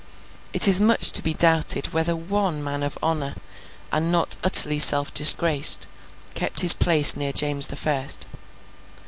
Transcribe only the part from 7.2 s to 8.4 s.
James the First.